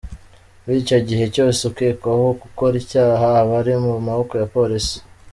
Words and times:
Muri 0.63 0.77
icyo 0.83 0.97
gihe 1.07 1.25
cyose 1.35 1.59
ukekwaho 1.69 2.25
gukora 2.41 2.73
icyaha 2.83 3.27
aba 3.41 3.55
ari 3.61 3.73
mu 3.83 3.93
maboko 4.07 4.33
ya 4.41 4.47
Polisi. 4.55 4.97